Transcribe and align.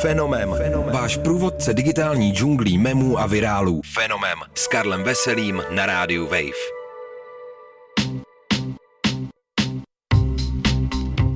Fenomem. 0.00 0.54
Fenomem. 0.54 0.94
Váš 0.94 1.16
průvodce 1.16 1.74
digitální 1.74 2.32
džunglí 2.32 2.78
memů 2.78 3.18
a 3.18 3.26
virálů. 3.26 3.80
Fenomem. 3.94 4.38
S 4.54 4.66
Karlem 4.66 5.02
Veselým 5.02 5.62
na 5.70 5.86
rádiu 5.86 6.24
Wave. 6.24 6.82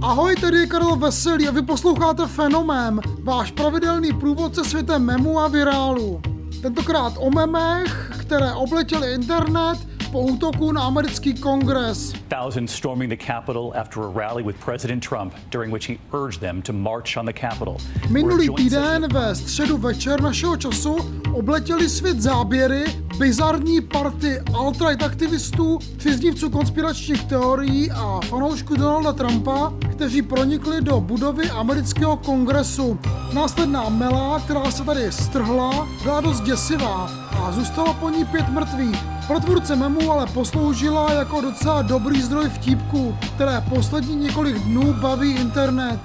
Ahoj, 0.02 0.36
tady 0.36 0.56
je 0.56 0.66
Karel 0.66 0.96
Veselý 0.96 1.48
a 1.48 1.50
vy 1.50 1.62
posloucháte 1.62 2.26
Fenomem, 2.26 3.00
váš 3.22 3.50
pravidelný 3.50 4.12
průvodce 4.12 4.64
světem 4.64 5.04
memů 5.04 5.38
a 5.38 5.48
virálu. 5.48 6.20
Tentokrát 6.62 7.12
o 7.18 7.30
memech, 7.30 8.12
které 8.20 8.52
obletěly 8.52 9.14
internet 9.14 9.78
po 10.16 10.22
útoku 10.22 10.72
na 10.72 10.88
americký 10.88 11.34
kongres. 11.34 12.12
Thousands 12.28 12.72
storming 12.72 13.12
the 13.12 13.24
Capitol 13.26 13.72
after 13.76 14.02
a 14.02 14.08
rally 14.08 14.42
with 14.42 14.56
President 14.64 15.02
Trump, 15.08 15.34
during 15.50 15.72
which 15.72 15.84
he 15.84 15.98
urged 16.12 16.40
them 16.40 16.62
to 16.62 16.72
march 16.72 17.16
on 17.20 17.26
the 17.26 17.36
Capitol. 17.40 17.76
Minulý 18.08 18.48
týden 18.48 19.12
ve 19.12 19.34
středu 19.34 19.76
večer 19.76 20.22
našeho 20.22 20.56
času 20.56 20.96
obletěli 21.32 21.88
svět 21.88 22.20
záběry 22.20 22.84
bizarní 23.18 23.80
party 23.80 24.40
alt-right 24.52 25.04
aktivistů, 25.04 25.78
příznivců 25.96 26.50
konspiračních 26.50 27.24
teorií 27.24 27.90
a 27.90 28.20
fanoušků 28.28 28.76
Donalda 28.76 29.12
Trumpa, 29.12 29.72
kteří 29.90 30.22
pronikli 30.22 30.80
do 30.80 31.00
budovy 31.00 31.50
amerického 31.50 32.16
kongresu. 32.16 32.98
Následná 33.32 33.88
mela, 33.88 34.40
která 34.40 34.70
se 34.70 34.84
tady 34.84 35.12
strhla, 35.12 35.88
byla 36.02 36.20
dost 36.20 36.40
děsivá 36.40 37.10
a 37.32 37.52
zůstalo 37.52 37.94
po 37.94 38.08
ní 38.10 38.24
pět 38.24 38.48
mrtvých. 38.48 39.15
Pro 39.26 39.40
tvůrce 39.40 39.76
memu 39.76 40.12
ale 40.12 40.26
posloužila 40.26 41.12
jako 41.12 41.40
docela 41.40 41.82
dobrý 41.82 42.22
zdroj 42.22 42.48
vtípků, 42.48 43.16
které 43.34 43.60
poslední 43.60 44.16
několik 44.16 44.58
dnů 44.58 44.92
baví 44.92 45.30
internet. 45.30 46.00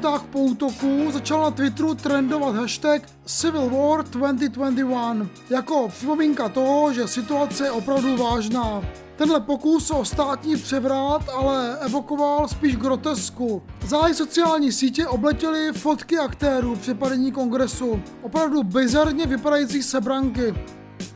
Minutách 0.00 0.32
po 0.32 0.38
útoku 0.38 1.12
začal 1.12 1.42
na 1.42 1.50
Twitteru 1.50 1.94
trendovat 1.94 2.54
hashtag 2.54 3.02
Civil 3.24 3.70
War 3.70 4.04
2021 4.04 5.26
jako 5.50 5.88
připomínka 5.88 6.48
toho, 6.48 6.92
že 6.92 7.08
situace 7.08 7.64
je 7.64 7.70
opravdu 7.70 8.16
vážná. 8.16 8.82
Tenhle 9.16 9.40
pokus 9.40 9.90
o 9.90 10.04
státní 10.04 10.56
převrat 10.56 11.28
ale 11.28 11.78
evokoval 11.80 12.48
spíš 12.48 12.76
grotesku. 12.76 13.62
Záhy 13.86 14.14
sociální 14.14 14.72
sítě 14.72 15.06
obletěly 15.06 15.72
fotky 15.72 16.18
aktérů 16.18 16.76
při 16.76 16.94
padení 16.94 17.32
kongresu. 17.32 18.02
Opravdu 18.22 18.62
bizarně 18.62 19.26
vypadající 19.26 19.82
sebranky. 19.82 20.54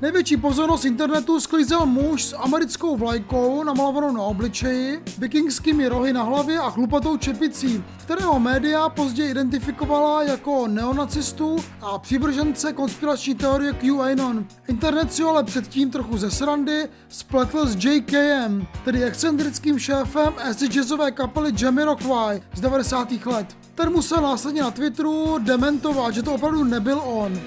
Největší 0.02 0.36
pozornost 0.36 0.84
internetu 0.84 1.40
sklizel 1.40 1.86
muž 1.86 2.24
s 2.24 2.36
americkou 2.36 2.96
vlajkou 2.96 3.64
namalovanou 3.64 4.12
na 4.12 4.22
obličeji, 4.22 5.02
vikingskými 5.18 5.88
rohy 5.88 6.12
na 6.12 6.22
hlavě 6.22 6.58
a 6.58 6.70
chlupatou 6.70 7.16
čepicí, 7.16 7.84
kterého 8.04 8.40
média 8.40 8.88
později 8.88 9.30
identifikovala 9.30 10.22
jako 10.22 10.68
neonacistu 10.68 11.56
a 11.82 11.98
přivržence 11.98 12.72
konspirační 12.72 13.34
teorie 13.34 13.72
QAnon. 13.72 14.46
Internet 14.68 15.14
si 15.14 15.22
ale 15.22 15.44
předtím 15.44 15.90
trochu 15.90 16.16
ze 16.16 16.30
srandy 16.30 16.88
spletl 17.08 17.66
s 17.66 17.84
JKM, 17.84 18.66
tedy 18.84 19.04
excentrickým 19.04 19.78
šéfem 19.78 20.32
acid 20.50 20.72
jazzové 20.72 21.10
kapely 21.10 21.52
Jamiroquai 21.62 22.42
z 22.54 22.60
90. 22.60 23.12
let. 23.26 23.56
Ten 23.74 23.92
musel 23.92 24.22
následně 24.22 24.62
na 24.62 24.70
Twitteru 24.70 25.38
dementovat, 25.38 26.14
že 26.14 26.22
to 26.22 26.34
opravdu 26.34 26.64
nebyl 26.64 27.00
on. 27.04 27.40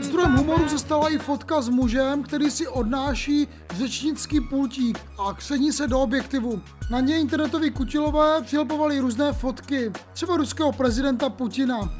Zdrojem 0.00 0.36
humoru 0.36 0.68
se 0.68 0.78
stala 0.78 1.08
i 1.08 1.18
fotka 1.18 1.62
s 1.62 1.68
mužem, 1.68 2.22
který 2.22 2.50
si 2.50 2.68
odnáší 2.68 3.48
řečnický 3.76 4.40
pultík 4.40 4.98
a 5.18 5.34
kření 5.34 5.72
se 5.72 5.86
do 5.86 6.00
objektivu. 6.00 6.62
Na 6.90 7.00
něj 7.00 7.20
internetoví 7.20 7.70
kutilové 7.70 8.42
přilepovali 8.42 8.98
různé 8.98 9.32
fotky, 9.32 9.92
třeba 10.12 10.36
ruského 10.36 10.72
prezidenta 10.72 11.28
Putina. 11.28 11.90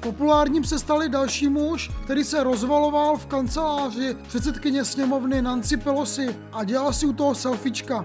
Populárním 0.00 0.64
se 0.64 0.78
stali 0.78 1.08
další 1.08 1.48
muž, 1.48 1.90
který 2.04 2.24
se 2.24 2.44
rozvaloval 2.44 3.16
v 3.16 3.26
kanceláři 3.26 4.16
předsedkyně 4.28 4.84
sněmovny 4.84 5.42
Nancy 5.42 5.76
Pelosi 5.76 6.36
a 6.52 6.64
dělal 6.64 6.92
si 6.92 7.06
u 7.06 7.12
toho 7.12 7.34
selfiečka. 7.34 8.04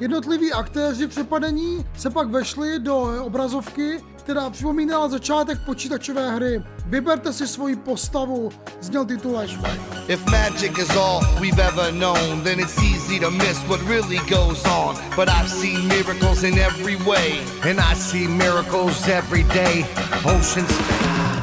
Jednotliví 0.00 0.52
aktéři 0.52 1.06
přepadení 1.06 1.86
se 1.96 2.10
pak 2.10 2.28
vešli 2.28 2.78
do 2.78 3.24
obrazovky, 3.24 4.00
která 4.16 4.50
připomínala 4.50 5.08
začátek 5.08 5.58
počítačové 5.66 6.30
hry. 6.30 6.62
Vyberte 6.86 7.32
si 7.32 7.48
svoji 7.48 7.76
postavu, 7.76 8.50
zněl 8.80 9.04
titulek. 9.04 9.50
If 10.08 10.26
magic 10.26 10.78
is 10.78 10.96
all 10.96 11.20
we've 11.40 11.62
ever 11.62 11.92
known, 11.92 12.40
then 12.42 12.60
it's 12.60 12.78
easy 12.78 13.20
to 13.20 13.30
miss 13.30 13.64
what 13.68 13.80
really 13.88 14.18
goes 14.18 14.64
on. 14.64 14.96
But 15.16 15.28
I've 15.28 15.50
seen 15.50 15.88
miracles 15.88 16.42
in 16.42 16.58
every 16.58 16.96
way, 16.96 17.40
and 17.70 17.80
I 17.80 17.94
see 17.94 18.28
miracles 18.28 19.08
every 19.08 19.42
day. 19.42 19.84
Oceans 20.24 20.97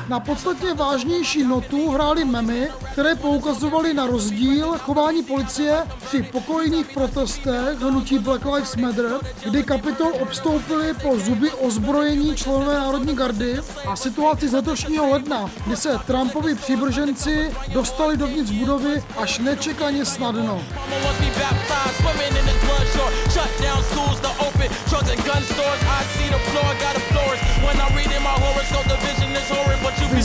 na 0.10 0.20
podstatně 0.20 0.74
vážnější 0.74 1.44
notu 1.44 1.92
hrály 1.92 2.26
memy, 2.26 2.68
které 2.92 3.16
poukazovaly 3.16 3.94
na 3.94 4.08
rozdíl 4.08 4.76
chování 4.78 5.24
policie 5.24 5.84
při 6.08 6.24
pokojných 6.24 6.88
protestech 6.94 7.80
hnutí 7.80 8.20
Black 8.20 8.46
Lives 8.46 8.76
Matter, 8.76 9.20
kdy 9.46 9.64
kapitol 9.64 10.12
obstoupili 10.22 10.94
po 10.94 11.20
zuby 11.20 11.52
ozbrojení 11.52 12.36
členové 12.36 12.74
Národní 12.74 13.16
gardy 13.16 13.60
a 13.88 13.96
situaci 13.96 14.48
z 14.48 14.54
letošního 14.54 15.10
ledna, 15.10 15.50
kdy 15.66 15.76
se 15.78 16.00
Trumpovi 16.08 16.56
přívrženci 16.56 17.52
dostali 17.74 18.18
dovnitř 18.18 18.52
budovy 18.52 19.04
až 19.18 19.40
nečekaně 19.40 20.06
snadno. 20.06 20.64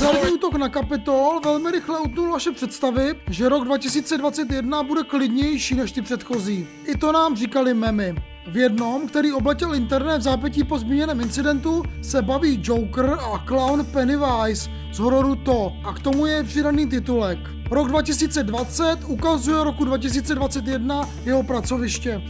Bizarní 0.00 0.30
útok 0.30 0.54
na 0.54 0.68
Kapitol 0.68 1.40
velmi 1.44 1.70
rychle 1.70 2.00
utnul 2.00 2.30
vaše 2.30 2.52
představy, 2.52 3.14
že 3.30 3.48
rok 3.48 3.64
2021 3.64 4.82
bude 4.82 5.02
klidnější 5.02 5.74
než 5.74 5.92
ty 5.92 6.02
předchozí. 6.02 6.66
I 6.86 6.98
to 6.98 7.12
nám 7.12 7.36
říkali 7.36 7.74
memy. 7.74 8.14
V 8.52 8.56
jednom, 8.56 9.08
který 9.08 9.32
obletěl 9.32 9.74
internet 9.74 10.18
v 10.18 10.22
zápětí 10.22 10.64
po 10.64 10.78
zmíněném 10.78 11.20
incidentu, 11.20 11.82
se 12.02 12.22
baví 12.22 12.60
Joker 12.62 13.10
a 13.10 13.44
clown 13.48 13.84
Pennywise 13.84 14.70
z 14.92 14.98
hororu 14.98 15.36
To 15.36 15.72
a 15.84 15.94
k 15.94 15.98
tomu 15.98 16.26
je 16.26 16.44
přidaný 16.44 16.86
titulek. 16.86 17.38
Rok 17.70 17.88
2020 17.88 18.96
ukazuje 19.06 19.64
roku 19.64 19.84
2021 19.84 21.08
jeho 21.24 21.42
pracoviště. 21.42 22.22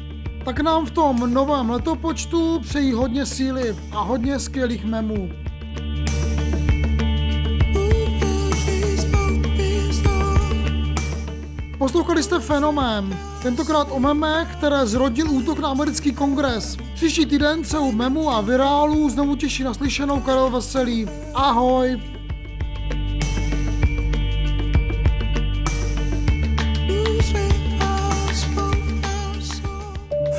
Tak 0.45 0.61
nám 0.61 0.87
v 0.87 0.91
tom 0.91 1.35
novém 1.35 1.71
letopočtu 1.71 2.61
přejí 2.61 2.93
hodně 2.93 3.27
síly 3.27 3.77
a 3.93 4.01
hodně 4.01 4.39
skvělých 4.39 4.85
memů. 4.85 5.31
Poslouchali 11.91 12.23
jste 12.23 12.41
Fenomén, 12.41 13.19
tentokrát 13.43 13.89
o 13.91 14.01
memech, 14.01 14.57
které 14.57 14.87
zrodil 14.87 15.31
útok 15.31 15.59
na 15.59 15.69
americký 15.69 16.13
kongres. 16.13 16.77
Příští 16.95 17.27
týden 17.27 17.65
se 17.65 17.79
u 17.79 17.93
memu 17.93 18.31
a 18.31 18.41
virálů 18.41 19.11
znovu 19.11 19.37
těší 19.37 19.65
naslyšenou 19.65 20.21
Karel 20.21 20.51
Veselý. 20.51 21.09
Ahoj! 21.35 22.01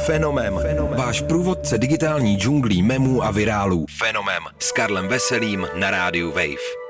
Fenomem. 0.06 0.60
Fenomem. 0.62 0.98
Váš 0.98 1.22
průvodce 1.22 1.78
digitální 1.78 2.38
džunglí 2.38 2.81
memů 2.81 3.24
a 3.24 3.31
virálů. 3.31 3.86
Fenomem. 3.98 4.44
S 4.60 4.72
Karlem 4.72 5.08
Veselým 5.08 5.68
na 5.75 5.92
rádiu 5.92 6.31
Wave. 6.31 6.81